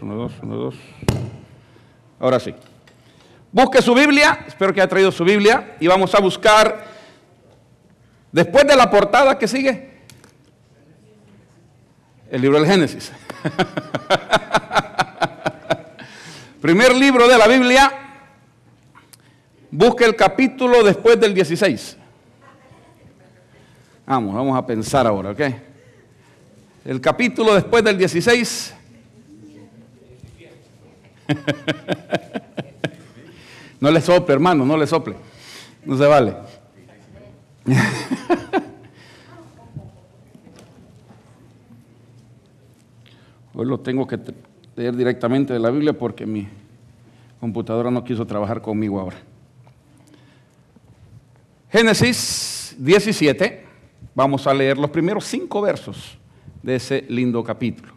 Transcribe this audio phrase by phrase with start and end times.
[0.00, 0.74] Uno, dos, uno, dos.
[2.18, 2.54] Ahora sí.
[3.52, 6.86] Busque su Biblia, espero que haya traído su Biblia, y vamos a buscar,
[8.32, 9.90] después de la portada que sigue,
[12.30, 13.12] el libro del Génesis.
[16.62, 17.92] Primer libro de la Biblia,
[19.70, 21.98] busque el capítulo después del 16.
[24.06, 25.40] Vamos, vamos a pensar ahora, ¿ok?
[26.86, 28.75] El capítulo después del 16
[33.80, 35.16] no le sople, hermano, no le sople.
[35.84, 36.36] No se vale.
[43.54, 44.20] Hoy lo tengo que
[44.76, 46.46] leer directamente de la Biblia porque mi
[47.40, 49.16] computadora no quiso trabajar conmigo ahora.
[51.70, 53.64] Génesis 17,
[54.14, 56.18] vamos a leer los primeros cinco versos
[56.62, 57.94] de ese lindo capítulo.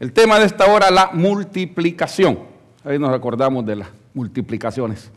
[0.00, 2.51] El tema de esta hora, la multiplicación.
[2.84, 5.10] Ahí nos acordamos de las multiplicaciones,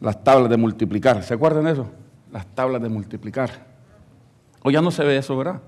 [0.00, 1.22] las tablas de multiplicar.
[1.24, 1.86] ¿Se acuerdan de eso?
[2.32, 3.50] Las tablas de multiplicar.
[4.62, 5.60] Hoy ya no se ve eso, ¿verdad?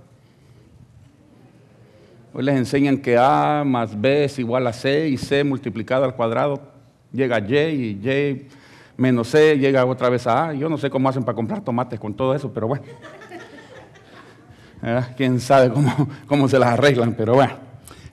[2.32, 6.14] Hoy les enseñan que A más B es igual a C y C multiplicado al
[6.14, 6.60] cuadrado
[7.12, 8.48] llega a Y y Y
[8.96, 10.54] menos C llega otra vez a A.
[10.54, 12.84] Yo no sé cómo hacen para comprar tomates con todo eso, pero bueno.
[15.16, 17.54] Quién sabe cómo, cómo se las arreglan, pero bueno,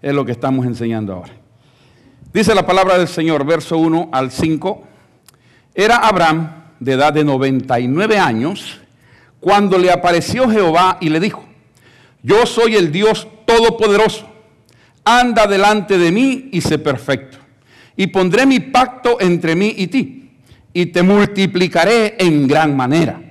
[0.01, 1.42] es lo que estamos enseñando ahora.
[2.33, 4.83] Dice la palabra del Señor, verso 1 al 5.
[5.75, 8.81] Era Abraham de edad de 99 años
[9.39, 11.45] cuando le apareció Jehová y le dijo,
[12.23, 14.27] yo soy el Dios todopoderoso,
[15.05, 17.37] anda delante de mí y sé perfecto,
[17.95, 20.31] y pondré mi pacto entre mí y ti,
[20.73, 23.21] y te multiplicaré en gran manera.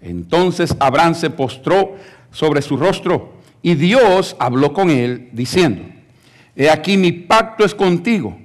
[0.00, 1.94] Entonces Abraham se postró
[2.32, 5.84] sobre su rostro, y Dios habló con él diciendo,
[6.56, 8.36] He aquí mi pacto es contigo,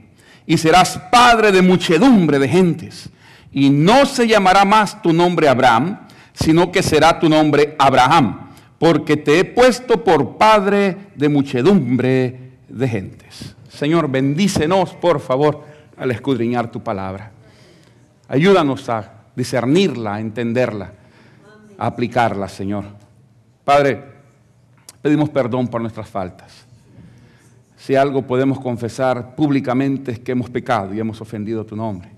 [0.46, 3.10] y serás padre de muchedumbre de gentes.
[3.52, 6.00] Y no se llamará más tu nombre Abraham,
[6.34, 12.88] sino que será tu nombre Abraham, porque te he puesto por padre de muchedumbre de
[12.88, 13.56] gentes.
[13.70, 15.64] Señor, bendícenos, por favor,
[15.98, 17.32] al escudriñar tu palabra.
[18.28, 20.92] Ayúdanos a discernirla, a entenderla,
[21.78, 22.86] a aplicarla, Señor.
[23.64, 24.04] Padre,
[25.02, 26.65] pedimos perdón por nuestras faltas.
[27.86, 32.10] Si algo podemos confesar públicamente es que hemos pecado y hemos ofendido tu nombre.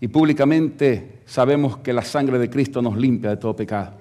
[0.00, 3.92] Y públicamente sabemos que la sangre de Cristo nos limpia de todo pecado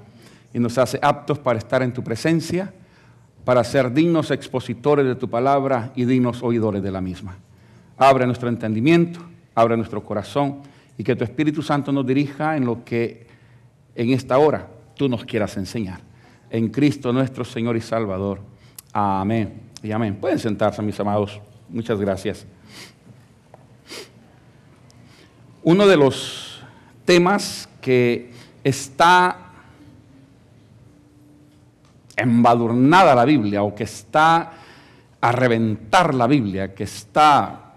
[0.54, 2.74] y nos hace aptos para estar en tu presencia,
[3.44, 7.36] para ser dignos expositores de tu palabra y dignos oidores de la misma.
[7.98, 9.20] Abre nuestro entendimiento,
[9.56, 10.60] abre nuestro corazón
[10.98, 13.28] y que tu Espíritu Santo nos dirija en lo que
[13.94, 14.66] en esta hora
[14.96, 16.00] tú nos quieras enseñar.
[16.50, 18.40] En Cristo nuestro Señor y Salvador.
[18.94, 20.16] Amén amén.
[20.16, 21.40] Pueden sentarse, mis amados.
[21.70, 22.46] Muchas gracias.
[25.64, 26.62] Uno de los
[27.06, 28.32] temas que
[28.64, 29.52] está
[32.16, 34.52] embadurnada la Biblia o que está
[35.22, 37.74] a reventar la Biblia, que está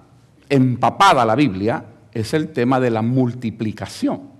[0.48, 4.30] empapada la Biblia, es el tema de la multiplicación.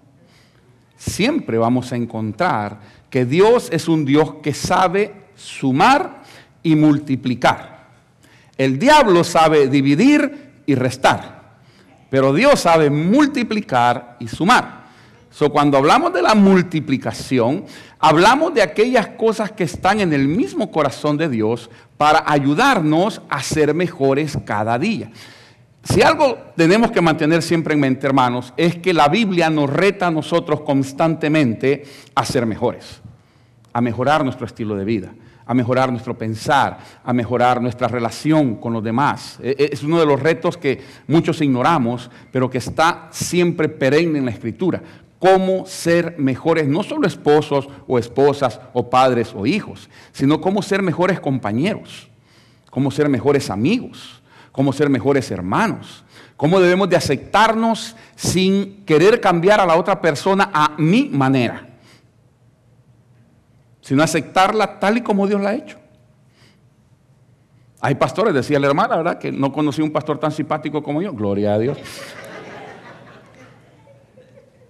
[0.97, 6.19] Siempre vamos a encontrar que Dios es un Dios que sabe sumar
[6.62, 7.81] y multiplicar.
[8.56, 11.41] El diablo sabe dividir y restar,
[12.10, 14.81] pero Dios sabe multiplicar y sumar.
[15.31, 17.65] So, cuando hablamos de la multiplicación,
[18.00, 23.43] hablamos de aquellas cosas que están en el mismo corazón de Dios para ayudarnos a
[23.43, 25.10] ser mejores cada día.
[25.84, 30.09] Si algo tenemos que mantener siempre en mente, hermanos, es que la Biblia nos reta
[30.09, 31.84] a nosotros constantemente
[32.15, 33.00] a ser mejores,
[33.72, 35.12] a mejorar nuestro estilo de vida
[35.50, 39.37] a mejorar nuestro pensar, a mejorar nuestra relación con los demás.
[39.43, 44.21] E, e, es uno de los retos que muchos ignoramos, pero que está siempre perenne
[44.21, 44.81] en la Escritura.
[45.19, 50.83] Cómo ser mejores, no solo esposos o esposas o padres o hijos, sino cómo ser
[50.83, 52.09] mejores compañeros,
[52.71, 54.22] cómo ser mejores amigos,
[54.53, 56.05] cómo ser mejores hermanos,
[56.37, 61.69] cómo debemos de aceptarnos sin querer cambiar a la otra persona a mi manera
[63.90, 65.76] sino aceptarla tal y como Dios la ha hecho.
[67.81, 69.19] Hay pastores, decía la hermana, ¿verdad?
[69.19, 71.12] Que no conocí un pastor tan simpático como yo.
[71.12, 71.76] Gloria a Dios.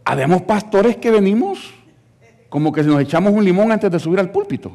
[0.06, 1.75] Habemos pastores que venimos
[2.49, 4.75] como que nos echamos un limón antes de subir al púlpito,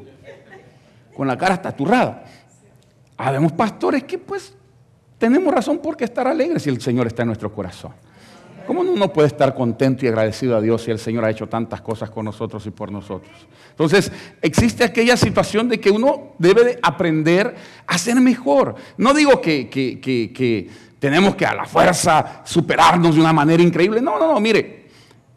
[1.18, 2.24] con la cara estaturrada.
[3.18, 4.54] Habemos pastores que pues
[5.18, 7.94] tenemos razón por qué estar alegres si el Señor está en nuestro corazón.
[8.66, 11.82] ¿Cómo uno puede estar contento y agradecido a Dios si el Señor ha hecho tantas
[11.82, 13.34] cosas con nosotros y por nosotros?
[13.70, 18.76] Entonces, existe aquella situación de que uno debe de aprender a ser mejor.
[18.98, 20.70] No digo que, que
[21.00, 24.02] tenemos que a la fuerza superarnos de una manera increíble.
[24.02, 24.88] No, no, no, mire,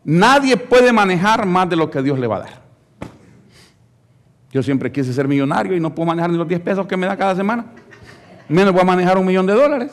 [0.04, 2.62] nadie puede manejar más de lo que Dios le va a dar.
[4.50, 7.06] Yo siempre quise ser millonario y no puedo manejar ni los 10 pesos que me
[7.06, 7.66] da cada semana.
[8.48, 9.92] Menos voy a manejar un millón de dólares.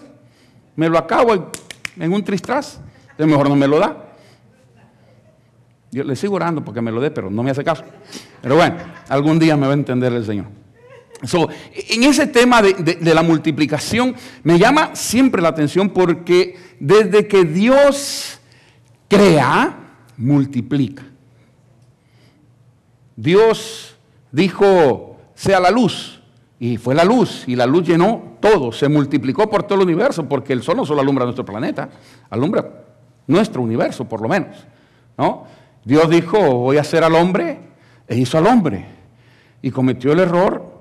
[0.78, 1.52] Me lo acabo
[1.98, 2.80] en un tristras.
[3.18, 4.06] Es mejor no me lo da.
[5.92, 7.84] Yo le sigo orando porque me lo dé, pero no me hace caso.
[8.42, 8.76] Pero bueno,
[9.08, 10.48] algún día me va a entender el Señor.
[11.74, 14.14] en ese tema de, de, la multiplicación
[14.44, 18.42] me llama siempre la atención porque desde que Dios
[19.08, 19.78] crea,
[20.18, 21.04] multiplica.
[23.16, 23.96] Dios
[24.34, 26.22] dijo, sea la luz,
[26.60, 30.28] y fue la luz, y la luz llenó todo, se multiplicó por todo el universo,
[30.28, 31.90] porque el sol no solo alumbra nuestro planeta,
[32.30, 32.85] alumbra
[33.28, 34.66] nuestro universo por lo menos.
[35.18, 35.46] ¿no?
[35.84, 37.60] Dios dijo, voy a hacer al hombre,
[38.08, 38.86] e hizo al hombre,
[39.62, 40.74] y cometió el error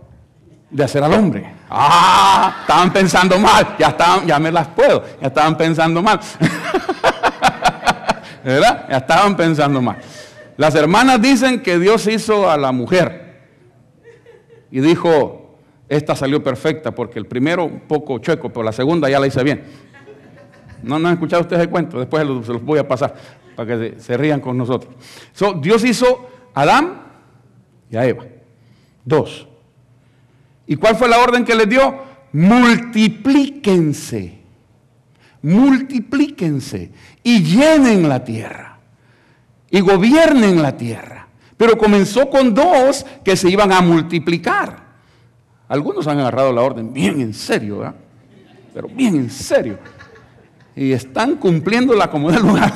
[0.70, 1.52] de hacer al hombre.
[1.70, 6.20] Ah, estaban pensando mal, ya, estaban, ya me las puedo, ya estaban pensando mal.
[8.44, 8.86] ¿Verdad?
[8.90, 9.96] Ya estaban pensando mal.
[10.56, 13.42] Las hermanas dicen que Dios hizo a la mujer
[14.70, 15.58] y dijo,
[15.88, 19.42] esta salió perfecta porque el primero un poco chueco, pero la segunda ya la hice
[19.42, 19.64] bien.
[20.84, 23.14] No, no han escuchado ustedes el cuento, después se los voy a pasar
[23.56, 24.94] para que se, rían con nosotros.
[25.60, 27.02] Dios hizo a Adán
[27.90, 28.24] y a Eva.
[29.04, 29.46] Dos.
[30.66, 31.94] ¿Y cuál fue la orden que les dio?
[32.32, 34.42] Multiplíquense.
[35.42, 36.90] Multiplíquense
[37.22, 38.78] y llenen la tierra.
[39.70, 41.28] Y gobiernen la tierra.
[41.56, 44.84] Pero comenzó con dos que se iban a multiplicar.
[45.68, 47.96] Algunos han agarrado la orden bien en serio, ¿verdad?
[48.74, 49.78] Pero bien en serio
[50.76, 52.72] y están cumpliéndola como del lugar.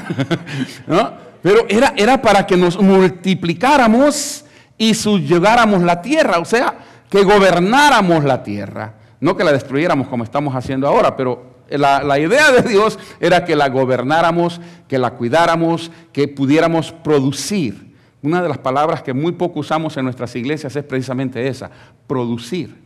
[1.43, 4.45] Pero era, era para que nos multiplicáramos
[4.77, 6.75] y subyugáramos la tierra, o sea,
[7.09, 12.19] que gobernáramos la tierra, no que la destruyéramos como estamos haciendo ahora, pero la, la,
[12.19, 17.95] idea de Dios era que la gobernáramos, que la cuidáramos, que pudiéramos producir.
[18.21, 21.71] Una de las palabras que muy poco usamos en nuestras iglesias es precisamente esa,
[22.07, 22.77] producir.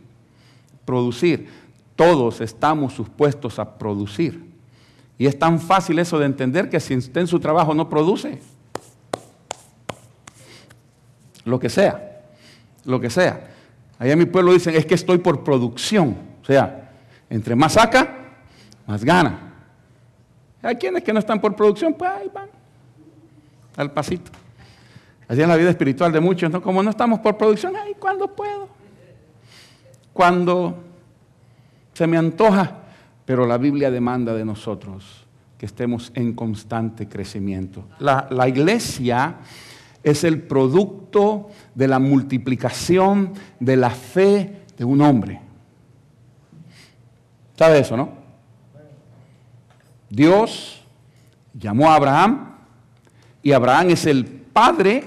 [0.85, 1.47] Producir.
[1.95, 4.52] Todos estamos supuestos a producir.
[5.17, 8.39] Y es tan fácil eso de entender que si usted en su trabajo no produce,
[11.45, 12.21] lo que sea,
[12.85, 13.49] lo que sea.
[13.99, 16.17] Allá en mi pueblo dicen, es que estoy por producción.
[16.41, 16.91] O sea,
[17.29, 18.33] entre más saca,
[18.85, 19.53] más gana.
[20.61, 22.49] Hay quienes que no están por producción, pues ahí van,
[23.75, 24.31] al pasito.
[25.27, 26.61] Así es la vida espiritual de muchos, ¿no?
[26.61, 28.69] Como no estamos por producción, ay, ¿cuándo puedo?
[30.13, 30.77] Cuando
[31.93, 32.82] se me antoja,
[33.25, 35.25] pero la Biblia demanda de nosotros
[35.57, 37.85] que estemos en constante crecimiento.
[37.99, 39.37] La, iglesia
[40.03, 45.39] es el producto de la multiplicación de la fe de un hombre.
[47.55, 48.09] ¿Sabe eso, no?
[50.09, 50.83] Dios
[51.53, 52.55] llamó a Abraham
[53.41, 55.05] y Abraham es el padre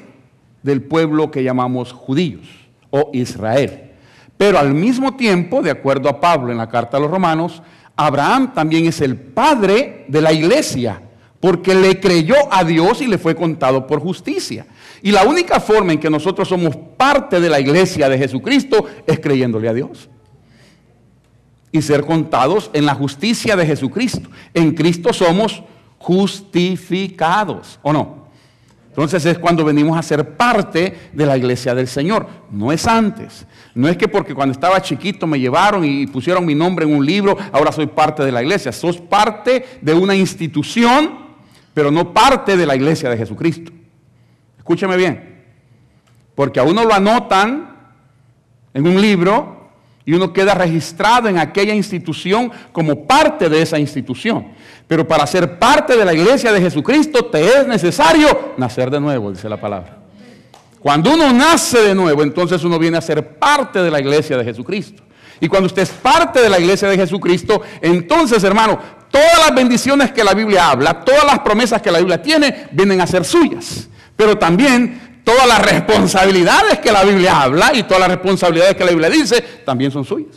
[0.63, 2.49] del pueblo que llamamos judíos
[2.91, 3.93] o Israel.
[4.37, 7.63] Pero al mismo tiempo, de acuerdo a Pablo en la carta a los romanos,
[7.97, 11.01] Abraham también es el padre de la iglesia,
[11.41, 14.67] porque le creyó a Dios y le fue contado por justicia.
[15.03, 19.21] Y la única forma en que nosotros somos parte de la iglesia de Jesucristo es
[19.21, 20.09] creyéndole a Dios.
[21.73, 24.29] Y ser contados en la justicia de Jesucristo.
[24.55, 25.63] En Cristo somos
[25.99, 28.26] justificados, ¿o no?
[28.97, 32.27] Entonces es cuando venimos a ser parte de la iglesia del Señor.
[32.51, 33.45] No es antes.
[33.75, 37.05] No es que porque cuando estaba chiquito me llevaron y pusieron mi nombre en un
[37.05, 38.73] libro, ahora soy parte de la iglesia.
[38.73, 41.11] Sos parte de una institución,
[41.75, 43.71] pero no parte de la iglesia de Jesucristo.
[44.57, 45.45] Escúcheme bien.
[46.35, 47.77] Porque a uno lo anotan
[48.73, 49.56] en un libro
[50.07, 54.47] y uno queda registrado en aquella institución como parte de esa institución.
[54.87, 59.33] Pero para ser parte de la iglesia de Jesucristo te es necesario nacer de nuevo,
[59.33, 59.99] dice la palabra.
[60.79, 64.45] Cuando uno nace de nuevo, entonces uno viene a ser parte de la iglesia de
[64.45, 65.03] Jesucristo.
[65.41, 68.79] Y cuando usted es parte de la iglesia de Jesucristo, entonces, hermano,
[69.11, 73.01] todas las bendiciones que la Biblia habla, todas las promesas que la Biblia tiene, vienen
[73.01, 73.89] a ser suyas.
[74.15, 78.93] Pero también todas las responsabilidades que la Biblia habla y todas las responsabilidades que la
[78.93, 80.37] Biblia dice, también son suyas.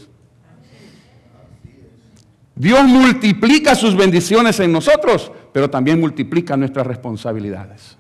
[2.56, 7.98] Dios multiplica sus bendiciones en nosotros, pero también multiplica nuestras responsabilidades.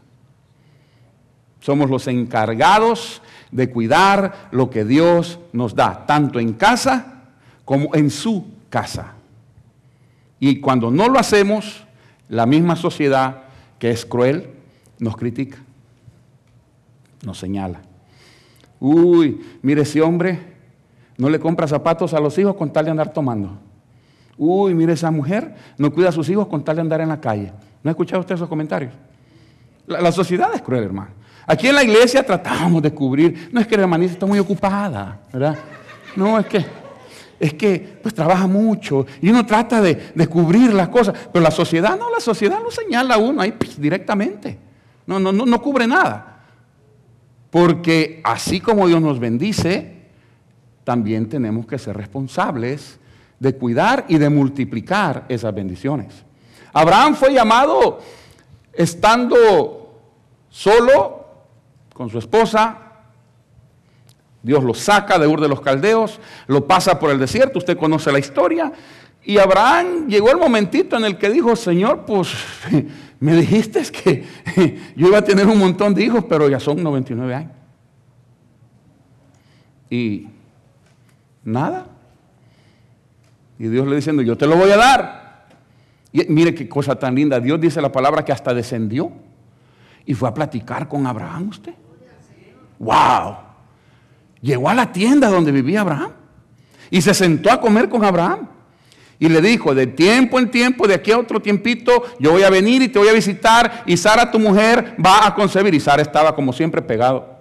[1.59, 7.25] Somos los encargados de cuidar lo que Dios nos da, tanto en casa
[7.65, 9.13] como en su casa.
[10.39, 11.83] Y cuando no lo hacemos,
[12.29, 13.43] la misma sociedad
[13.77, 14.49] que es cruel
[14.97, 15.59] nos critica,
[17.23, 17.81] nos señala.
[18.79, 20.39] Uy, mire ese hombre,
[21.17, 23.57] no le compra zapatos a los hijos con tal de andar tomando.
[24.37, 27.19] Uy, mire esa mujer, no cuida a sus hijos con tal de andar en la
[27.19, 27.51] calle.
[27.83, 28.93] ¿No ha escuchado usted esos comentarios?
[29.85, 31.11] La, sociedad es cruel, hermano.
[31.45, 33.49] Aquí en la iglesia tratamos de cubrir.
[33.51, 35.57] No es que la hermanita está muy ocupada, ¿verdad?
[36.15, 36.65] No, es que,
[37.39, 41.15] es que pues trabaja mucho y uno trata de, de cubrir las cosas.
[41.33, 44.57] Pero la sociedad no, la sociedad lo señala a uno ahí pues, directamente.
[45.07, 46.28] No, no, no, no cubre nada.
[47.49, 49.99] Porque así como Dios nos bendice,
[50.83, 52.99] también tenemos que ser responsables
[53.39, 56.23] de cuidar y de multiplicar esas bendiciones.
[56.73, 57.99] Abraham fue llamado
[58.73, 59.99] estando
[60.49, 61.25] solo
[61.93, 62.88] con su esposa.
[64.41, 68.11] Dios lo saca de Ur de los Caldeos, lo pasa por el desierto, usted conoce
[68.11, 68.71] la historia.
[69.23, 72.29] Y Abraham llegó el momentito en el que dijo, Señor, pues
[73.19, 74.25] me dijiste que
[74.95, 77.51] yo iba a tener un montón de hijos, pero ya son 99 años.
[79.89, 80.27] Y
[81.43, 81.87] nada.
[83.57, 85.47] Y Dios le diciendo, yo te lo voy a dar.
[86.11, 87.39] Y mire qué cosa tan linda.
[87.39, 89.11] Dios dice la palabra que hasta descendió
[90.05, 91.73] y fue a platicar con Abraham usted.
[92.79, 93.48] ¡Wow!
[94.41, 96.11] Llegó a la tienda donde vivía Abraham
[96.89, 98.47] y se sentó a comer con Abraham.
[99.21, 102.49] Y le dijo, de tiempo en tiempo, de aquí a otro tiempito, yo voy a
[102.49, 105.73] venir y te voy a visitar y Sara, tu mujer, va a concebir.
[105.73, 107.37] Y Sara estaba como siempre pegado.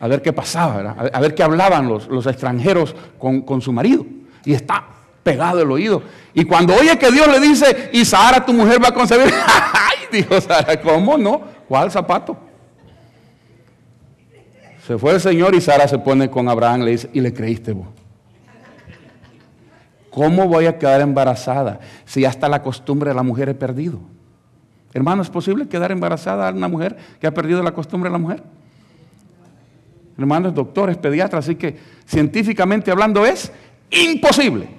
[0.00, 4.04] A ver qué pasaba, a ver qué hablaban los, los extranjeros con, con su marido.
[4.44, 4.84] Y está
[5.22, 6.02] pegado el oído.
[6.34, 10.06] Y cuando oye que Dios le dice, y Sara, tu mujer, va a concebir, ¡ay!
[10.10, 11.42] Dijo Sara, ¿cómo no?
[11.68, 12.47] ¿Cuál zapato?
[14.88, 17.74] Se fue el Señor y Sara se pone con Abraham, le dice, y le creíste
[17.74, 17.88] vos.
[20.08, 24.00] ¿Cómo voy a quedar embarazada si hasta la costumbre de la mujer he perdido?
[24.94, 28.18] Hermano, ¿es posible quedar embarazada a una mujer que ha perdido la costumbre de la
[28.18, 28.42] mujer?
[30.16, 31.76] Hermanos, doctores, pediatras, así que
[32.06, 33.52] científicamente hablando es
[33.90, 34.70] imposible.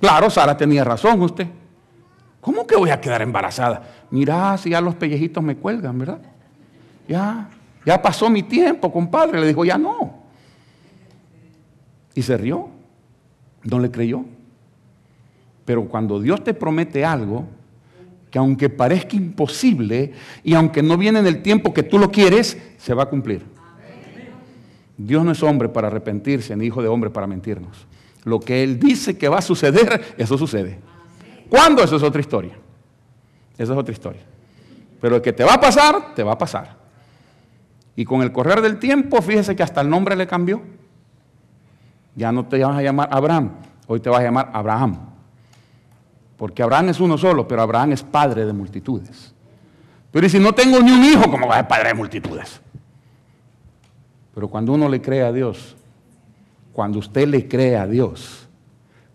[0.00, 1.46] Claro, Sara tenía razón usted.
[2.40, 3.82] ¿Cómo que voy a quedar embarazada?
[4.10, 6.22] Mirá, si ya los pellejitos me cuelgan, ¿verdad?
[7.06, 7.50] Ya,
[7.84, 9.40] ya pasó mi tiempo, compadre.
[9.40, 10.22] Le dijo, ya no.
[12.14, 12.68] Y se rió.
[13.64, 14.24] No le creyó.
[15.64, 17.46] Pero cuando Dios te promete algo,
[18.30, 20.12] que aunque parezca imposible
[20.42, 23.42] y aunque no viene en el tiempo que tú lo quieres, se va a cumplir.
[24.96, 27.86] Dios no es hombre para arrepentirse, ni hijo de hombre para mentirnos.
[28.24, 30.78] Lo que Él dice que va a suceder, eso sucede.
[31.48, 31.82] ¿Cuándo?
[31.82, 32.54] Eso es otra historia.
[33.56, 34.22] Esa es otra historia.
[35.00, 36.83] Pero el que te va a pasar, te va a pasar.
[37.96, 40.62] Y con el correr del tiempo, fíjese que hasta el nombre le cambió.
[42.16, 43.52] Ya no te vas a llamar Abraham,
[43.86, 44.98] hoy te vas a llamar Abraham.
[46.36, 49.34] Porque Abraham es uno solo, pero Abraham es padre de multitudes.
[50.10, 52.60] Pero si no tengo ni un hijo, ¿cómo va a ser padre de multitudes?
[54.34, 55.76] Pero cuando uno le cree a Dios,
[56.72, 58.48] cuando usted le cree a Dios,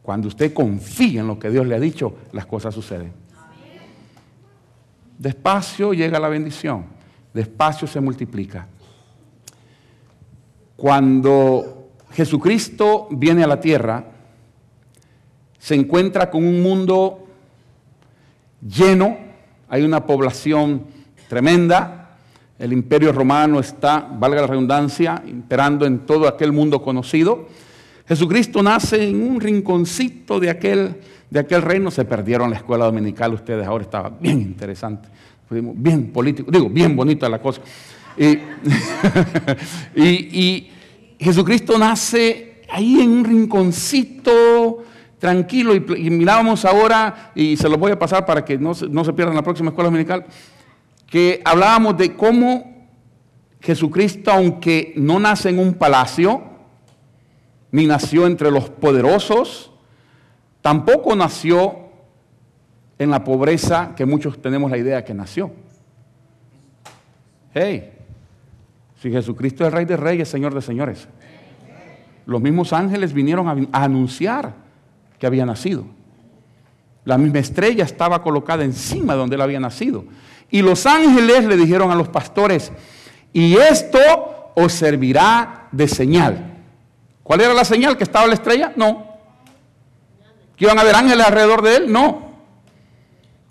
[0.01, 3.13] cuando usted confía en lo que Dios le ha dicho, las cosas suceden.
[5.17, 6.85] Despacio llega la bendición,
[7.33, 8.67] despacio se multiplica.
[10.75, 14.05] Cuando Jesucristo viene a la tierra,
[15.57, 17.27] se encuentra con un mundo
[18.61, 19.17] lleno,
[19.67, 20.85] hay una población
[21.27, 22.17] tremenda,
[22.57, 27.47] el imperio romano está, valga la redundancia, imperando en todo aquel mundo conocido.
[28.07, 30.97] Jesucristo nace en un rinconcito de aquel,
[31.29, 35.07] de aquel reino, se perdieron la escuela dominical, ustedes ahora estaba bien interesante,
[35.49, 37.61] bien político, digo, bien bonita la cosa.
[38.19, 38.33] y,
[39.95, 40.71] y
[41.19, 44.83] Jesucristo nace ahí en un rinconcito
[45.19, 49.13] tranquilo y, mirábamos ahora, y se lo voy a pasar para que no, no se
[49.13, 50.25] pierdan la próxima escuela dominical,
[51.07, 52.87] que hablábamos de cómo
[53.61, 56.41] Jesucristo, aunque no nace en un palacio,
[57.71, 59.71] ni nació entre los poderosos,
[60.61, 61.88] tampoco nació
[62.99, 65.51] en la pobreza que muchos tenemos la idea que nació.
[67.53, 67.93] Hey,
[69.01, 71.07] si Jesucristo es Rey de Reyes, Señor de Señores.
[72.25, 74.53] Los mismos ángeles vinieron a, anunciar
[75.17, 75.85] que había nacido.
[77.05, 80.03] La misma estrella estaba colocada encima de donde él había nacido.
[80.51, 82.71] Y los ángeles le dijeron a los pastores,
[83.31, 86.57] y esto os servirá de señal.
[87.23, 87.97] ¿Cuál era la señal?
[87.97, 88.73] ¿Que estaba la estrella?
[88.75, 89.07] No.
[90.57, 91.91] ¿Que iban a haber ángeles alrededor de él?
[91.91, 92.28] No.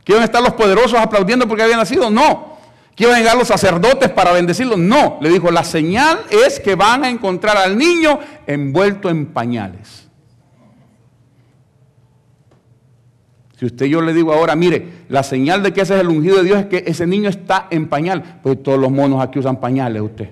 [0.08, 2.08] ¿Que iban estar los poderosos aplaudiendo porque había nacido?
[2.08, 2.56] No.
[2.96, 4.78] ¿Que iban a llegar los sacerdotes para bendecirlo?
[4.78, 10.08] No, le dijo, la señal es que van a encontrar al niño envuelto en pañales.
[13.58, 16.38] Si usted yo le digo ahora, mire, la señal de que ese es el ungido
[16.38, 18.40] de Dios es que ese niño está en pañal.
[18.42, 20.30] Pues todos los monos aquí usan pañales usted.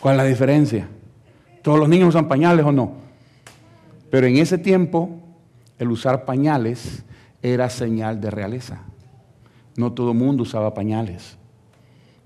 [0.00, 0.88] ¿Cuál es la diferencia?
[1.62, 2.94] ¿Todos los niños usan pañales o no?
[4.10, 5.10] Pero en ese tiempo,
[5.78, 7.04] el usar pañales
[7.42, 8.82] era señal de realeza.
[9.76, 11.36] No todo el mundo usaba pañales.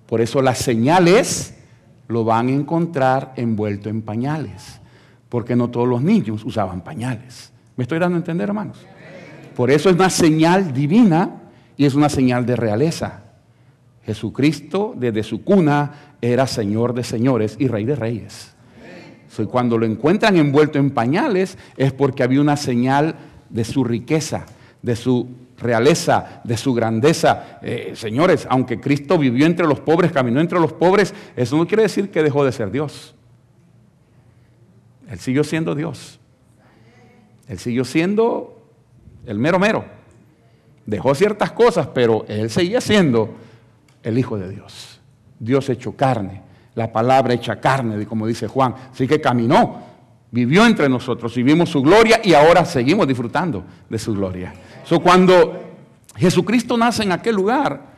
[0.06, 1.54] Por eso las señales
[2.08, 4.80] lo van a encontrar envuelto en pañales.
[5.28, 7.52] Porque no todos los niños usaban pañales.
[7.76, 8.78] ¿Me estoy dando a entender, hermanos?
[9.56, 11.42] Por eso es una señal divina
[11.76, 13.22] y es una señal de realeza.
[14.04, 18.54] Jesucristo desde su cuna era Señor de señores y Rey de reyes.
[19.38, 23.16] Y cuando lo encuentran envuelto en pañales es porque había una señal
[23.50, 24.46] de su riqueza,
[24.84, 25.26] de su
[25.58, 27.58] realeza, de su grandeza.
[27.62, 31.84] Eh, señores, aunque Cristo vivió entre los pobres, caminó entre los pobres, eso no quiere
[31.84, 33.14] decir que dejó de ser Dios.
[35.08, 36.20] Él siguió siendo Dios.
[37.48, 38.62] Él siguió siendo
[39.24, 39.86] el mero mero.
[40.84, 43.34] Dejó ciertas cosas, pero él seguía siendo
[44.02, 45.00] el Hijo de Dios.
[45.38, 46.42] Dios hecho carne,
[46.74, 48.74] la palabra hecha carne, como dice Juan.
[48.92, 49.82] Así que caminó,
[50.30, 54.52] vivió entre nosotros y vimos su gloria y ahora seguimos disfrutando de su gloria.
[54.84, 55.60] So, cuando
[56.16, 57.94] Jesucristo nace en aquel lugar,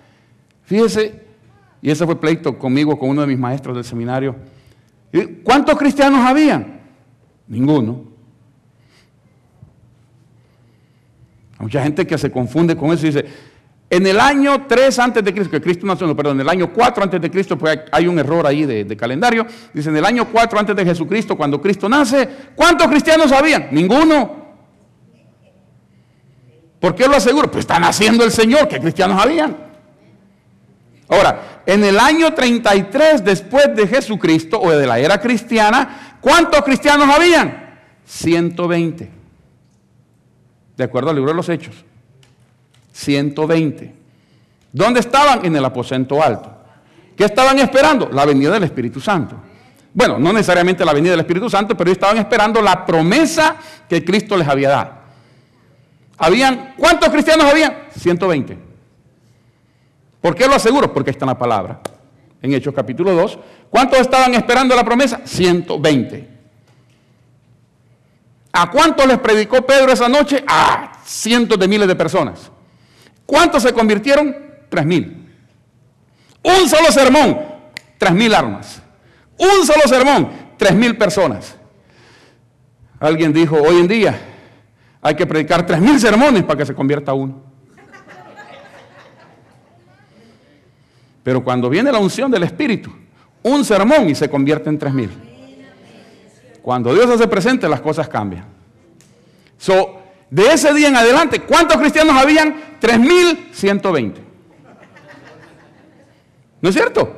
[0.62, 1.26] fíjese,
[1.82, 4.36] y ese fue pleito conmigo, con uno de mis maestros del seminario.
[5.44, 6.80] ¿Cuántos cristianos habían?
[7.48, 8.16] Ninguno.
[11.58, 13.24] mucha gente que se confunde con eso y dice,
[13.88, 16.72] en el año 3 antes de Cristo, que Cristo nació, no, perdón, en el año
[16.72, 19.46] 4 antes de Cristo, pues hay un error ahí de, calendario.
[19.72, 23.68] Dice, en el año 4 antes de Jesucristo, cuando Cristo nace, ¿cuántos cristianos habían?
[23.72, 24.45] Ninguno.
[26.86, 27.50] ¿Por qué lo aseguro?
[27.50, 29.56] Pues está naciendo el Señor, ¿qué cristianos habían?
[31.08, 37.08] Ahora, en el año 33 después de Jesucristo o de la era cristiana, ¿cuántos cristianos
[37.12, 37.80] habían?
[38.04, 39.10] 120
[40.76, 41.74] de acuerdo al libro de los Hechos.
[42.92, 43.92] 120.
[44.70, 45.44] ¿Dónde estaban?
[45.44, 46.56] En el aposento alto.
[47.16, 48.10] ¿Qué estaban esperando?
[48.12, 49.34] La venida del Espíritu Santo.
[49.92, 53.56] Bueno, no necesariamente la venida del Espíritu Santo, pero estaban esperando la promesa
[53.88, 54.95] que Cristo les había dado.
[56.18, 57.76] Habían, ¿cuántos cristianos habían?
[57.96, 58.58] 120.
[60.20, 60.92] ¿Por qué lo aseguro?
[60.92, 61.80] Porque está en la palabra.
[62.40, 63.38] En Hechos capítulo 2.
[63.70, 65.20] ¿Cuántos estaban esperando la promesa?
[65.24, 66.36] 120.
[68.52, 70.42] ¿A cuántos les predicó Pedro esa noche?
[70.46, 72.50] A cientos de miles de personas.
[73.26, 74.34] ¿Cuántos se convirtieron?
[74.70, 75.28] Tres mil.
[76.42, 77.38] Un solo sermón,
[77.98, 78.80] tres mil armas.
[79.36, 81.56] Un solo sermón, tres mil personas.
[82.98, 84.35] Alguien dijo, hoy en día
[85.06, 87.40] hay que predicar tres mil sermones para que se convierta uno.
[91.22, 92.90] Pero cuando viene la unción del Espíritu,
[93.44, 95.10] un sermón y se convierte en tres mil.
[96.60, 98.46] Cuando Dios hace presente, las cosas cambian.
[99.56, 102.56] So, de ese día en adelante, ¿cuántos cristianos habían?
[102.80, 104.14] 3.120.
[106.60, 107.16] ¿No es cierto?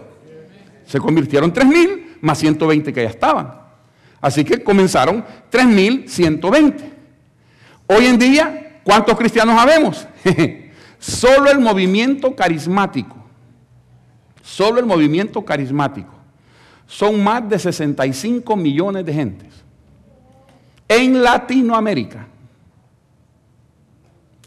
[0.85, 3.55] Se convirtieron 3.000 más 120 que ya estaban.
[4.20, 6.88] Así que comenzaron 3.120.
[7.88, 10.07] Hoy en día, ¿cuántos cristianos habemos?
[10.98, 13.16] Solo el movimiento carismático.
[14.42, 16.18] Solo el movimiento carismático
[16.88, 19.53] son más de 65 millones de gentes
[20.88, 22.27] en Latinoamérica.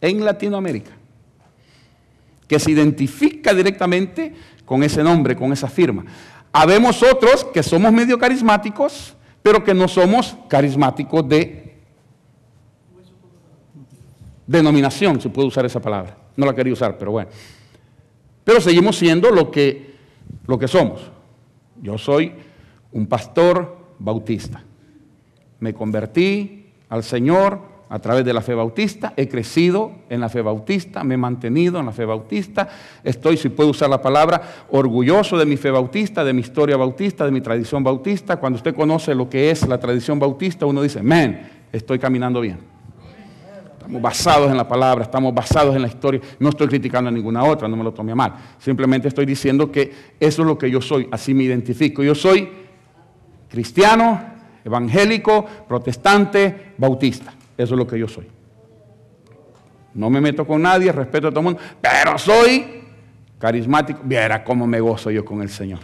[0.02, 0.92] En Latinoamérica.
[2.48, 4.34] Que se identifica directamente
[4.66, 6.04] con ese nombre, con esa firma.
[6.52, 11.71] Habemos otros que somos medio carismáticos, pero que no somos carismáticos de
[14.52, 16.18] denominación, si puedo usar esa palabra.
[16.36, 17.30] No la quería usar, pero bueno.
[18.44, 19.96] Pero seguimos siendo lo que,
[20.48, 21.02] lo que somos.
[21.82, 22.34] Yo soy
[22.92, 24.64] un pastor bautista.
[25.60, 30.42] Me convertí al Señor a través de la fe bautista, he crecido en la fe
[30.42, 32.70] bautista, me he mantenido en la fe bautista,
[33.04, 37.26] estoy, si puedo usar la palabra, orgulloso de mi fe bautista, de mi historia bautista,
[37.26, 38.38] de mi tradición bautista.
[38.38, 42.71] Cuando usted conoce lo que es la tradición bautista, uno dice, man, estoy caminando bien.
[44.00, 46.22] Basados en la palabra, estamos basados en la historia.
[46.40, 48.36] No estoy criticando a ninguna otra, no me lo tome mal.
[48.58, 52.02] Simplemente estoy diciendo que eso es lo que yo soy, así me identifico.
[52.02, 52.50] Yo soy
[53.50, 54.22] cristiano,
[54.64, 57.34] evangélico, protestante, bautista.
[57.58, 58.28] Eso es lo que yo soy.
[59.94, 62.82] No me meto con nadie, respeto a todo el mundo, pero soy
[63.38, 64.00] carismático.
[64.04, 65.80] Viera cómo me gozo yo con el Señor.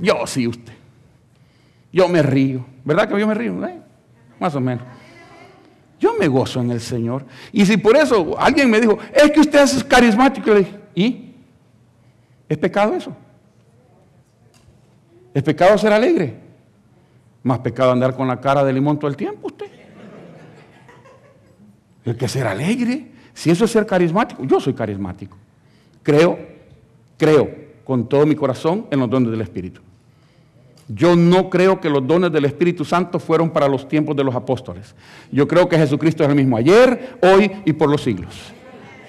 [0.00, 0.72] Yo sí, usted.
[1.92, 2.64] Yo me río.
[2.84, 3.64] ¿Verdad que yo me río?
[3.66, 3.78] ¿Eh?
[4.38, 4.84] Más o menos.
[6.00, 7.26] Yo me gozo en el Señor.
[7.52, 10.50] Y si por eso alguien me dijo, es que usted es carismático,
[10.94, 11.34] ¿y?
[12.48, 13.14] ¿Es pecado eso?
[15.34, 16.34] ¿Es pecado ser alegre?
[17.42, 19.66] Más pecado andar con la cara de limón todo el tiempo usted.
[22.04, 23.12] El que ser alegre.
[23.34, 25.36] Si eso es ser carismático, yo soy carismático.
[26.02, 26.38] Creo,
[27.18, 27.50] creo
[27.84, 29.82] con todo mi corazón en los dones del Espíritu.
[30.92, 34.34] Yo no creo que los dones del Espíritu Santo fueron para los tiempos de los
[34.34, 34.94] apóstoles.
[35.30, 38.34] Yo creo que Jesucristo es el mismo ayer, hoy y por los siglos.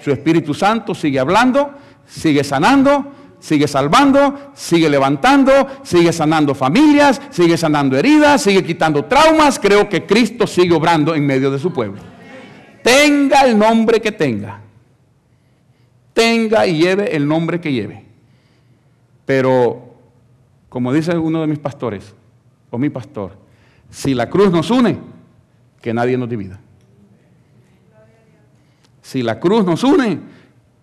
[0.02, 1.72] Su Espíritu Santo sigue hablando,
[2.06, 3.06] sigue sanando,
[3.40, 9.58] sigue salvando, sigue levantando, sigue sanando familias, sigue sanando heridas, sigue quitando traumas.
[9.58, 12.00] Creo que Cristo sigue obrando en medio de su pueblo.
[12.84, 14.60] Tenga el nombre que tenga.
[16.12, 18.04] Tenga y lleve el nombre que lleve.
[19.24, 19.91] Pero
[20.72, 22.14] como dice uno de mis pastores,
[22.70, 23.36] o mi pastor,
[23.90, 24.98] si la cruz nos une,
[25.82, 26.58] que nadie nos divida.
[29.02, 30.18] Si la cruz nos une,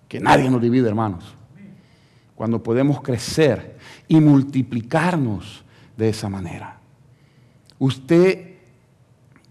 [0.08, 1.36] que nadie nos divida, hermanos.
[2.36, 5.64] Cuando podemos crecer y multiplicarnos
[5.98, 6.78] de esa manera.
[7.80, 8.58] Usted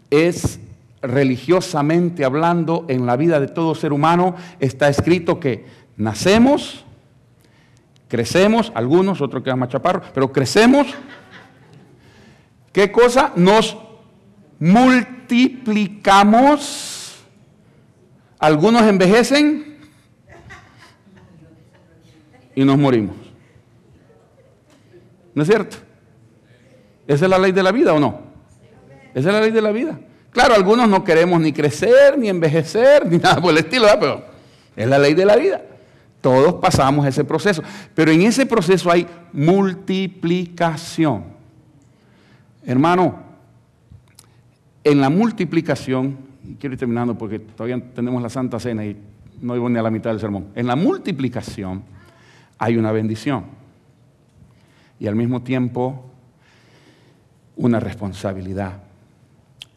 [0.08, 0.60] es
[1.02, 6.84] religiosamente hablando en la vida de todo ser humano, está escrito que nacemos,
[8.08, 10.86] Crecemos, algunos, otros quedan más chaparros, pero crecemos.
[12.72, 13.32] ¿Qué cosa?
[13.36, 13.76] Nos
[14.58, 16.94] multiplicamos.
[18.38, 19.78] Algunos envejecen
[22.54, 23.16] y nos morimos.
[25.34, 25.76] ¿No es cierto?
[27.06, 28.20] ¿Esa es la ley de la vida o no?
[29.14, 29.98] Esa es la ley de la vida.
[30.30, 34.24] Claro, algunos no queremos ni crecer, ni envejecer, ni nada por el estilo, pero
[34.76, 35.62] es la ley de la vida.
[36.20, 37.62] Todos pasamos ese proceso.
[37.94, 41.24] Pero en ese proceso hay multiplicación.
[42.64, 43.22] Hermano,
[44.84, 46.16] en la multiplicación,
[46.58, 48.96] quiero ir terminando porque todavía tenemos la Santa Cena y
[49.40, 50.48] no iba ni a la mitad del sermón.
[50.54, 51.82] En la multiplicación
[52.58, 53.44] hay una bendición
[54.98, 56.04] y al mismo tiempo
[57.56, 58.82] una responsabilidad.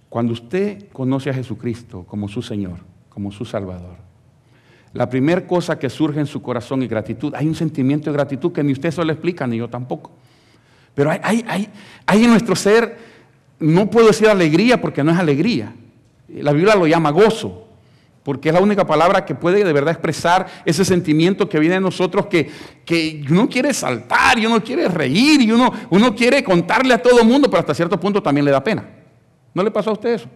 [0.10, 3.98] Cuando usted conoce a Jesucristo como su Señor, como su Salvador,
[4.94, 7.34] la primera cosa que surge en su corazón es gratitud.
[7.36, 10.12] Hay un sentimiento de gratitud que ni usted se lo explica, ni yo tampoco.
[10.94, 12.98] Pero hay, hay, en nuestro ser,
[13.60, 15.74] no puedo decir alegría porque no es alegría.
[16.28, 17.68] La Biblia lo llama gozo,
[18.24, 21.82] porque es la única palabra que puede de verdad expresar ese sentimiento que viene de
[21.82, 22.50] nosotros, que,
[22.84, 27.22] que uno quiere saltar y uno quiere reír y uno, uno quiere contarle a todo
[27.22, 28.86] el mundo, pero hasta cierto punto también le da pena.
[29.54, 30.28] ¿No le pasó a usted eso?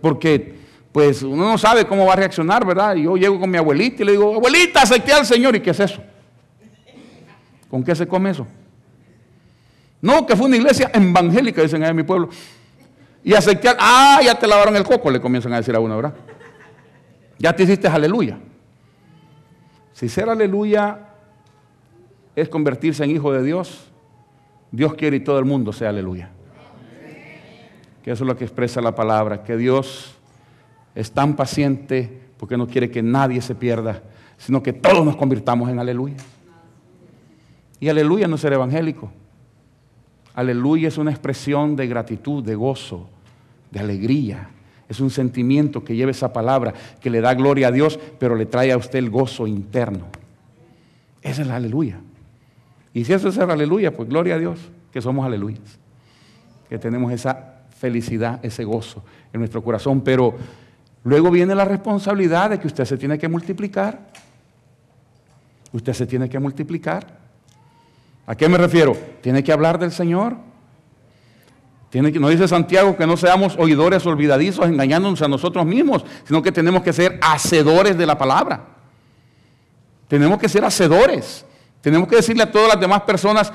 [0.00, 0.61] Porque
[0.92, 2.94] pues uno no sabe cómo va a reaccionar, ¿verdad?
[2.94, 5.56] Yo llego con mi abuelita y le digo, abuelita, acepté al Señor.
[5.56, 6.02] ¿Y qué es eso?
[7.70, 8.46] ¿Con qué se come eso?
[10.02, 12.28] No, que fue una iglesia evangélica, dicen ahí en mi pueblo.
[13.24, 15.96] Y acepté al, ah, ya te lavaron el coco, le comienzan a decir a uno,
[15.96, 16.14] ¿verdad?
[17.38, 18.38] Ya te hiciste aleluya.
[19.94, 20.98] Si ser aleluya
[22.36, 23.86] es convertirse en hijo de Dios,
[24.70, 26.30] Dios quiere y todo el mundo sea aleluya.
[28.02, 30.16] Que eso es lo que expresa la palabra, que Dios
[30.94, 34.02] es tan paciente porque no quiere que nadie se pierda,
[34.36, 36.16] sino que todos nos convirtamos en aleluya.
[37.80, 39.10] Y aleluya no es ser evangélico.
[40.34, 43.08] Aleluya es una expresión de gratitud, de gozo,
[43.70, 44.48] de alegría.
[44.88, 48.46] Es un sentimiento que lleva esa palabra, que le da gloria a Dios, pero le
[48.46, 50.06] trae a usted el gozo interno.
[51.22, 52.00] Esa es la aleluya.
[52.94, 54.58] Y si eso es el aleluya, pues gloria a Dios,
[54.92, 55.78] que somos aleluyas.
[56.68, 59.02] Que tenemos esa felicidad, ese gozo
[59.32, 60.02] en nuestro corazón.
[60.02, 60.34] Pero
[61.04, 63.98] Luego viene la responsabilidad de que usted se tiene que multiplicar.
[65.72, 67.06] Usted se tiene que multiplicar.
[68.26, 68.96] ¿A qué me refiero?
[69.20, 70.36] Tiene que hablar del Señor.
[71.90, 76.42] Tiene que, no dice Santiago que no seamos oidores olvidadizos engañándonos a nosotros mismos, sino
[76.42, 78.64] que tenemos que ser hacedores de la palabra.
[80.08, 81.44] Tenemos que ser hacedores.
[81.80, 83.52] Tenemos que decirle a todas las demás personas,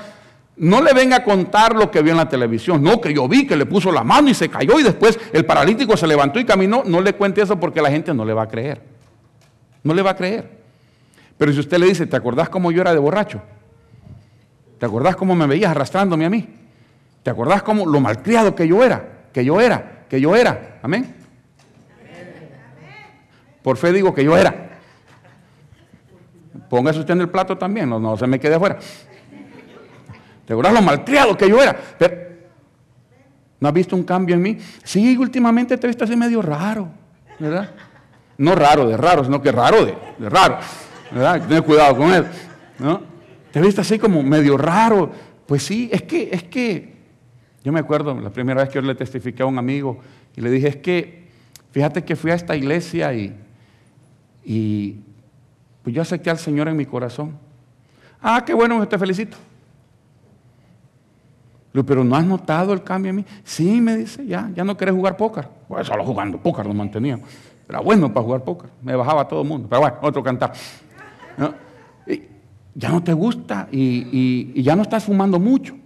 [0.58, 2.82] no le venga a contar lo que vio en la televisión.
[2.82, 5.44] No, que yo vi que le puso la mano y se cayó y después el
[5.44, 6.82] paralítico se levantó y caminó.
[6.84, 8.82] No le cuente eso porque la gente no le va a creer.
[9.82, 10.58] No le va a creer.
[11.36, 13.40] Pero si usted le dice, ¿te acordás cómo yo era de borracho?
[14.78, 16.48] ¿Te acordás cómo me veías arrastrándome a mí?
[17.22, 19.26] ¿Te acordás cómo lo malcriado que yo era?
[19.32, 20.78] Que yo era, que yo era.
[20.82, 21.14] Amén.
[23.62, 24.80] Por fe digo que yo era.
[26.68, 28.78] Póngase usted en el plato también, no, no se me quede afuera.
[30.48, 31.78] ¿Te acuerdas lo malcriado que yo era?
[33.60, 34.56] ¿No has visto un cambio en mí?
[34.82, 36.88] Sí, últimamente te he visto así medio raro,
[37.38, 37.68] ¿verdad?
[38.38, 39.94] No raro de raro, sino que raro de,
[40.26, 40.56] raro,
[41.10, 41.46] ¿verdad?
[41.46, 42.24] Ten cuidado con él,
[42.78, 43.02] ¿no?
[43.52, 45.12] Te he visto así como medio raro.
[45.44, 46.94] Pues sí, es que, es que,
[47.62, 50.00] yo me acuerdo la primera vez que yo le testifiqué a un amigo
[50.34, 51.28] y le dije, es que,
[51.72, 53.36] fíjate que fui a esta iglesia y,
[54.46, 54.96] y
[55.82, 57.36] pues yo acepté al Señor en mi corazón.
[58.22, 59.36] Ah, qué bueno, te felicito.
[61.84, 63.24] Pero ¿no has notado el cambio en mí?
[63.44, 65.48] Sí, me dice, ya, ya no querés jugar póker.
[65.68, 67.28] Pues solo jugando póker nos manteníamos.
[67.68, 68.70] Era bueno para jugar póker.
[68.82, 69.68] Me bajaba todo el mundo.
[69.68, 70.52] Pero bueno, otro cantar.
[72.74, 75.76] ya no te gusta y, ya no estás fumando mucho.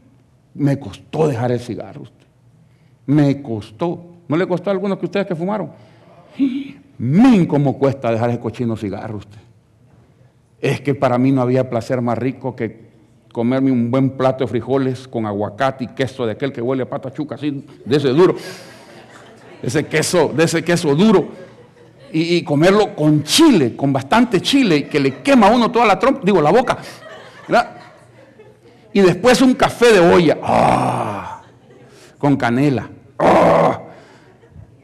[0.55, 2.27] Me costó dejar el cigarro usted.
[3.07, 4.07] Me costó.
[4.29, 5.73] ¿No le costó a algunos que ustedes que fumaron?
[6.99, 9.41] Min, cómo cuesta dejar ese cochino cigarro usted.
[10.61, 12.92] Es que para mí no había placer más rico que
[13.33, 16.88] comerme un buen plato de frijoles con aguacate y queso de aquel que huele a
[16.88, 18.37] pata chuca, así, de ese duro.
[19.62, 21.29] Ese queso, de ese queso duro.
[22.14, 26.21] Y, comerlo con chile, con bastante chile, que le quema a uno toda la trompa,
[26.23, 26.77] digo, la boca.
[28.92, 31.42] Y después un café de olla, ¡ah!
[32.18, 32.90] con canela.
[33.18, 33.81] ¡ah!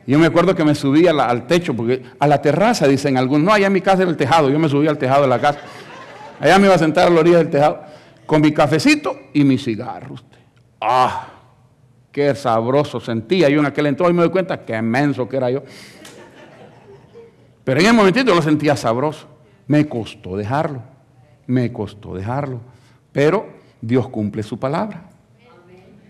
[0.07, 3.53] Yo me acuerdo que me subí al techo, porque a la terraza, dicen algunos, no,
[3.53, 5.59] allá en mi casa era el tejado, yo me subí al tejado de la casa.
[6.41, 7.83] Allá me iba a sentar a la orilla del tejado
[8.29, 10.17] con mi cafecito y mi cigarro.
[10.83, 11.29] ¡Ah!
[12.13, 15.63] Qué sabroso sentía yo en aquel entonces me doy cuenta qué inmenso que era yo.
[17.65, 19.27] Pero en el momentito lo sentía sabroso.
[19.67, 20.83] Me costó dejarlo.
[21.47, 22.61] Me costó dejarlo.
[23.13, 23.47] Pero
[23.81, 25.05] Dios cumple su palabra.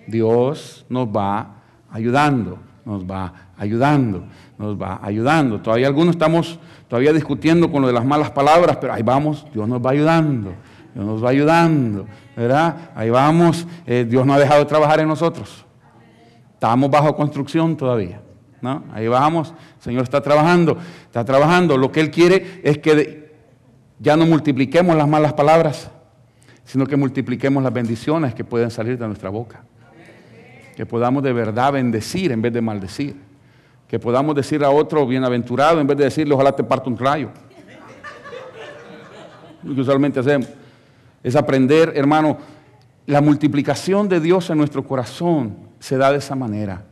[0.09, 4.25] Dios nos va ayudando, nos va ayudando,
[4.59, 5.61] nos va ayudando.
[5.61, 9.69] Todavía algunos estamos todavía discutiendo con lo de las malas palabras, pero ahí vamos, Dios
[9.69, 10.53] nos va ayudando.
[10.95, 12.91] Dios nos va ayudando, ¿verdad?
[12.95, 15.65] Ahí vamos, eh, Dios no ha dejado de trabajar en nosotros.
[16.55, 18.21] Estamos bajo construcción todavía,
[18.61, 18.83] ¿no?
[18.93, 21.77] Ahí vamos, el Señor está trabajando, está trabajando.
[21.77, 23.33] Lo que Él quiere es que
[24.01, 25.91] ya no multipliquemos las malas palabras,
[26.65, 29.63] sino que multipliquemos las bendiciones que pueden salir de nuestra boca.
[30.77, 33.17] Que podamos de verdad bendecir en vez de maldecir.
[33.89, 37.31] Que podamos decir a otro bienaventurado en vez de decirle ojalá te parto un rayo.
[39.63, 40.49] Lo que usualmente hacemos.
[41.23, 42.39] Es aprender, hermano,
[43.07, 46.85] la multiplicación de Dios en nuestro corazón se da de esa manera,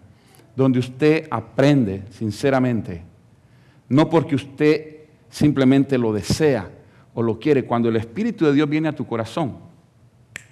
[0.55, 3.03] donde usted aprende sinceramente,
[3.89, 4.97] no porque usted
[5.29, 6.71] simplemente lo desea
[7.15, 9.57] o lo quiere, cuando el Espíritu de Dios viene a tu corazón,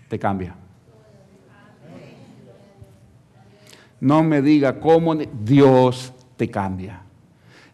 [0.09, 0.55] te cambia.
[4.01, 7.03] No me diga cómo Dios te cambia.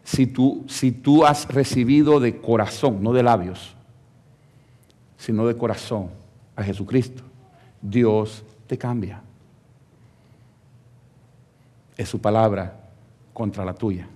[0.03, 3.75] Si tú, si tú has recibido de corazón, no de labios,
[5.21, 6.09] sino de corazón
[6.55, 7.21] a Jesucristo,
[7.79, 9.21] Dios te cambia.
[11.95, 12.89] Es su palabra
[13.31, 14.07] contra la tuya.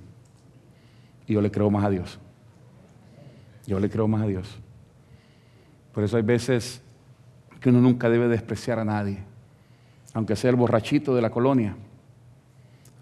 [1.27, 2.17] Y yo le creo más a Dios.
[3.67, 4.57] Yo le creo más a Dios.
[5.93, 6.81] Por eso hay veces
[7.61, 9.19] que uno nunca debe despreciar a nadie,
[10.15, 11.75] aunque sea el borrachito de la colonia,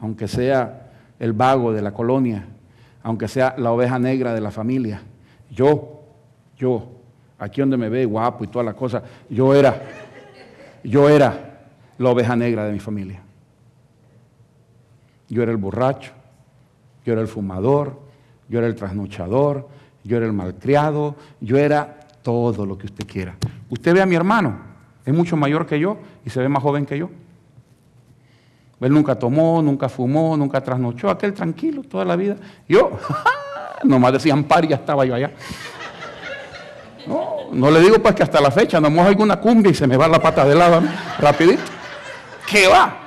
[0.01, 2.47] aunque sea el vago de la colonia,
[3.01, 5.01] aunque sea la oveja negra de la familia.
[5.49, 6.03] Yo,
[6.57, 7.02] yo
[7.39, 9.81] aquí donde me ve guapo y toda la cosa, yo era,
[10.83, 11.67] yo era
[11.97, 13.21] la oveja negra de mi familia.
[15.29, 16.11] Yo era el borracho,
[17.05, 17.99] yo era el fumador,
[18.47, 19.67] yo era el trasnochador,
[20.03, 23.35] yo era el malcriado, yo era todo lo que usted quiera.
[23.69, 24.57] Usted ve a mi hermano,
[25.05, 27.09] es mucho mayor que yo y se ve más joven que yo.
[28.79, 32.35] Él nunca tomó, nunca fumó, nunca trasnochó, aquel tranquilo toda la vida.
[32.67, 32.91] Yo,
[33.83, 35.31] nomás decían par y ya estaba yo allá.
[37.07, 39.87] No, no le digo pues que hasta la fecha no mojo alguna cumbia y se
[39.87, 40.81] me va la pata de lado,
[41.19, 41.63] rapidito.
[42.47, 42.99] ¿Qué va?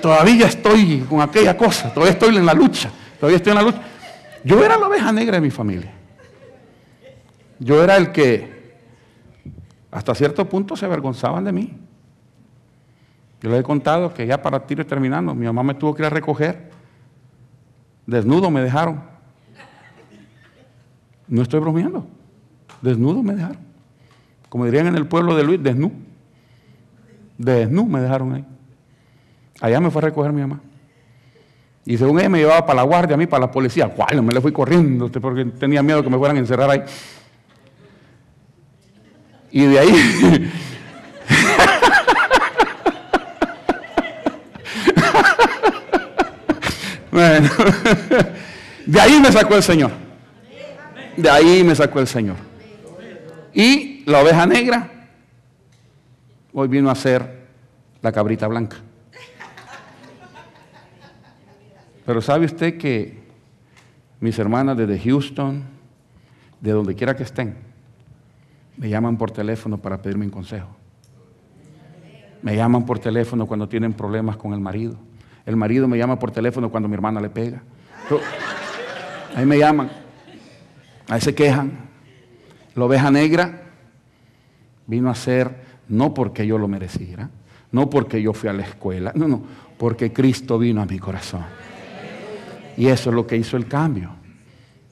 [0.00, 3.82] Todavía estoy con aquella cosa, todavía estoy en la lucha, todavía estoy en la lucha.
[4.44, 5.92] Yo era la oveja negra de mi familia.
[7.58, 8.76] Yo era el que
[9.90, 11.76] hasta cierto punto se avergonzaban de mí.
[13.40, 16.06] Yo les he contado que ya para tiro terminando, mi mamá me tuvo que ir
[16.06, 16.70] a recoger.
[18.06, 19.02] Desnudo me dejaron.
[21.28, 22.06] No estoy bromeando.
[22.82, 23.58] Desnudo me dejaron.
[24.48, 25.92] Como dirían en el pueblo de Luis, desnudo.
[27.36, 28.44] Desnudo me dejaron ahí.
[29.60, 30.60] Allá me fue a recoger mi mamá.
[31.84, 33.88] Y según ella me llevaba para la guardia, a mí para la policía.
[33.88, 34.22] ¿Cuál?
[34.22, 36.82] Me le fui corriendo porque tenía miedo que me fueran a encerrar ahí.
[39.50, 39.90] Y de ahí.
[47.10, 47.48] bueno,
[48.86, 49.90] de ahí me sacó el Señor.
[51.16, 52.36] De ahí me sacó el Señor.
[53.58, 54.88] Y la oveja negra
[56.52, 57.48] hoy vino a ser
[58.00, 58.76] la cabrita blanca.
[62.06, 63.18] Pero sabe usted que
[64.20, 65.64] mis hermanas desde Houston,
[66.60, 67.56] de donde quiera que estén,
[68.76, 70.68] me llaman por teléfono para pedirme un consejo.
[72.42, 74.94] Me llaman por teléfono cuando tienen problemas con el marido.
[75.44, 77.60] El marido me llama por teléfono cuando mi hermana le pega.
[79.34, 79.90] ahí me llaman.
[81.08, 81.87] Ahí se quejan.
[82.78, 83.60] La oveja negra
[84.86, 85.50] vino a ser
[85.88, 87.28] no porque yo lo mereciera,
[87.72, 89.42] No porque yo fui a la escuela, no, no,
[89.76, 91.42] porque Cristo vino a mi corazón.
[92.76, 94.10] Y eso es lo que hizo el cambio.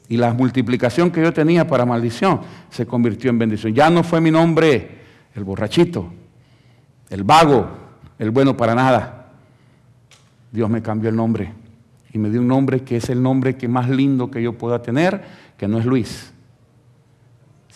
[0.09, 3.73] Y la multiplicación que yo tenía para maldición se convirtió en bendición.
[3.73, 4.99] Ya no fue mi nombre
[5.35, 6.13] el borrachito,
[7.09, 7.69] el vago,
[8.19, 9.29] el bueno para nada.
[10.51, 11.53] Dios me cambió el nombre
[12.13, 14.83] y me dio un nombre que es el nombre que más lindo que yo pueda
[14.83, 15.23] tener,
[15.57, 16.33] que no es Luis,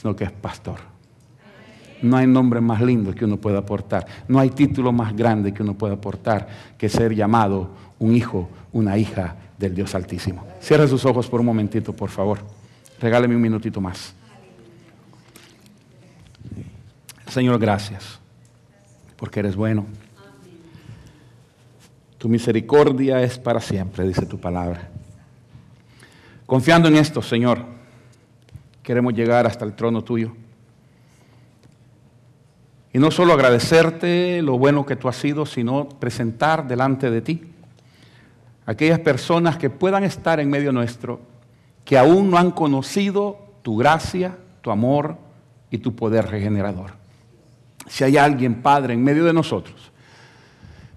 [0.00, 0.78] sino que es pastor.
[2.02, 4.06] No hay nombre más lindo que uno pueda aportar.
[4.28, 8.96] No hay título más grande que uno pueda aportar que ser llamado un hijo, una
[8.96, 10.46] hija del Dios Altísimo.
[10.60, 12.38] Cierre sus ojos por un momentito, por favor.
[12.98, 14.14] Regáleme un minutito más.
[17.28, 18.18] Señor, gracias,
[19.16, 19.84] porque eres bueno.
[22.16, 24.88] Tu misericordia es para siempre, dice tu palabra.
[26.46, 27.79] Confiando en esto, Señor,
[28.90, 30.32] queremos llegar hasta el trono tuyo.
[32.92, 37.52] Y no solo agradecerte lo bueno que tú has sido, sino presentar delante de ti
[38.66, 41.20] aquellas personas que puedan estar en medio nuestro,
[41.84, 45.18] que aún no han conocido tu gracia, tu amor
[45.70, 46.90] y tu poder regenerador.
[47.86, 49.92] Si hay alguien, Padre, en medio de nosotros,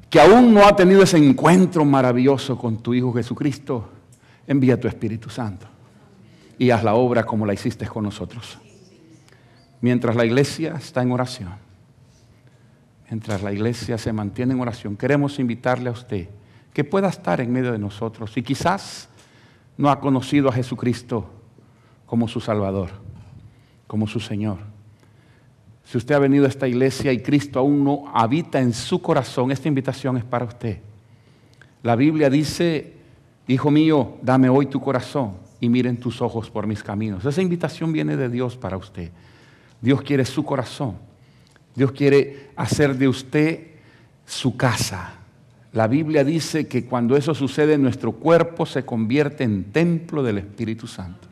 [0.09, 3.87] que aún no ha tenido ese encuentro maravilloso con tu Hijo Jesucristo,
[4.47, 5.72] envía tu Espíritu Santo
[6.57, 8.59] y haz la obra como la hiciste con nosotros.
[9.81, 11.53] Mientras la iglesia está en oración,
[13.09, 16.29] mientras la iglesia se mantiene en oración, queremos invitarle a usted
[16.73, 19.09] que pueda estar en medio de nosotros y quizás
[19.77, 21.29] no ha conocido a Jesucristo
[22.05, 22.89] como su Salvador,
[23.87, 24.57] como su Señor.
[25.83, 29.51] Si usted ha venido a esta iglesia y Cristo aún no habita en su corazón,
[29.51, 30.79] esta invitación es para usted.
[31.81, 32.93] La Biblia dice,
[33.47, 35.33] Hijo mío, dame hoy tu corazón
[35.63, 37.23] y miren tus ojos por mis caminos.
[37.23, 39.11] Esa invitación viene de Dios para usted.
[39.79, 40.97] Dios quiere su corazón.
[41.73, 43.67] Dios quiere hacer de usted
[44.25, 45.13] su casa.
[45.71, 50.85] La Biblia dice que cuando eso sucede, nuestro cuerpo se convierte en templo del Espíritu
[50.85, 51.29] Santo.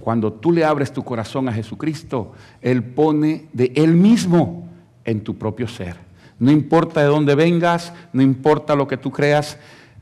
[0.00, 4.68] Cuando tú le abres tu corazón a Jesucristo, Él pone de Él mismo
[5.04, 5.94] en tu propio ser.
[6.40, 9.56] No importa de dónde vengas, no importa lo que tú creas,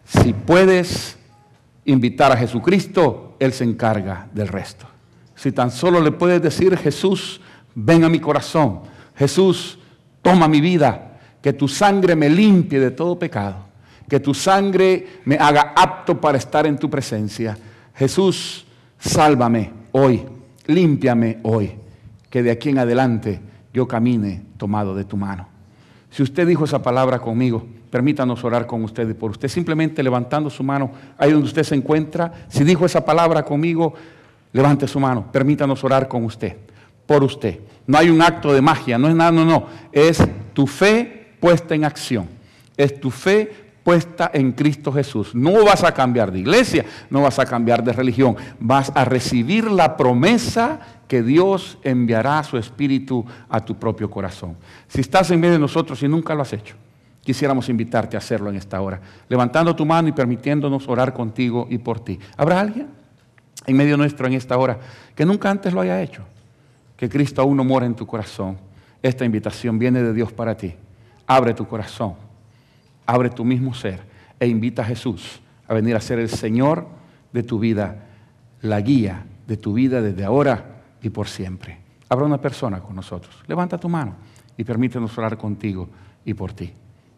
[0.07, 1.20] si puedes
[1.85, 4.87] invitar a Jesucristo, Él se encarga del resto.
[5.35, 7.41] Si tan solo le puedes decir, Jesús,
[7.75, 8.81] ven a mi corazón,
[9.17, 9.79] Jesús,
[10.23, 13.57] toma mi vida, que tu sangre me limpie de todo pecado,
[14.09, 17.57] que tu sangre me haga apto para estar en tu presencia.
[17.95, 18.67] Jesús,
[18.99, 20.27] sálvame hoy,
[20.67, 21.73] límpiame hoy,
[22.29, 23.41] que de aquí en adelante
[23.73, 25.49] yo camine tomado de tu mano.
[26.11, 30.49] Si usted dijo esa palabra conmigo, permítanos orar con usted y por usted, simplemente levantando
[30.49, 32.33] su mano ahí donde usted se encuentra.
[32.49, 33.95] Si dijo esa palabra conmigo,
[34.53, 36.57] levante su mano, permítanos orar con usted,
[37.07, 37.61] por usted.
[37.87, 40.23] No hay un acto de magia, no es nada, no, no, es
[40.53, 42.29] tu fe puesta en acción.
[42.77, 45.35] Es tu fe puesta en Cristo Jesús.
[45.35, 48.37] No vas a cambiar de iglesia, no vas a cambiar de religión.
[48.61, 54.57] Vas a recibir la promesa que Dios enviará su Espíritu a tu propio corazón.
[54.87, 56.77] Si estás en medio de nosotros y nunca lo has hecho,
[57.23, 61.79] quisiéramos invitarte a hacerlo en esta hora, levantando tu mano y permitiéndonos orar contigo y
[61.79, 62.19] por ti.
[62.37, 62.89] ¿Habrá alguien
[63.67, 64.79] en medio nuestro en esta hora
[65.15, 66.25] que nunca antes lo haya hecho?
[66.97, 68.59] Que Cristo aún no mora en tu corazón.
[69.03, 70.75] Esta invitación viene de Dios para ti.
[71.27, 72.15] Abre tu corazón,
[73.07, 74.01] abre tu mismo ser
[74.39, 76.89] e invita a Jesús a venir a ser el Señor
[77.33, 78.07] de tu vida,
[78.63, 81.79] la guía de tu vida desde ahora y por siempre.
[82.09, 83.35] Habrá una persona con nosotros.
[83.47, 84.17] Levanta tu mano
[84.57, 85.89] y permítenos orar contigo
[86.25, 86.73] y por ti.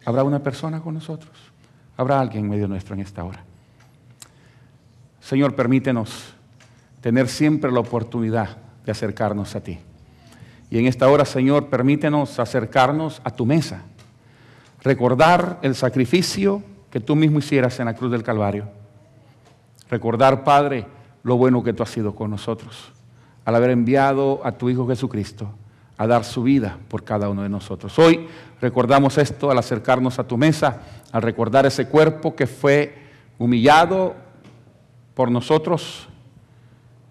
[0.04, 1.30] Habrá una persona con nosotros.
[1.96, 3.44] Habrá alguien en medio nuestro en esta hora.
[5.20, 6.34] Señor, permítenos
[7.00, 9.78] tener siempre la oportunidad de acercarnos a ti.
[10.70, 13.82] Y en esta hora, Señor, permítenos acercarnos a tu mesa
[14.82, 18.68] recordar el sacrificio que tú mismo hicieras en la cruz del Calvario.
[19.88, 20.86] Recordar, Padre,
[21.22, 22.92] lo bueno que tú has sido con nosotros,
[23.44, 25.50] al haber enviado a tu Hijo Jesucristo
[25.98, 27.98] a dar su vida por cada uno de nosotros.
[27.98, 28.26] Hoy
[28.60, 30.80] recordamos esto al acercarnos a tu mesa,
[31.12, 32.94] al recordar ese cuerpo que fue
[33.38, 34.14] humillado
[35.14, 36.08] por nosotros,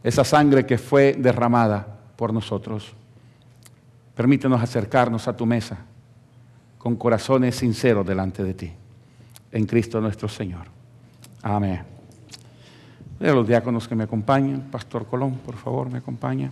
[0.03, 2.93] esa sangre que fue derramada por nosotros.
[4.15, 5.77] Permítenos acercarnos a tu mesa
[6.77, 8.71] con corazones sinceros delante de ti.
[9.51, 10.65] En Cristo nuestro Señor.
[11.43, 11.83] Amén.
[13.19, 16.51] De los diáconos que me acompañan, Pastor Colón, por favor, me acompaña.